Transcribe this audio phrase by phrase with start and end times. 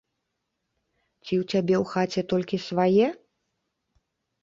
[1.25, 3.07] Ці ў цябе ў хаце толькі свае?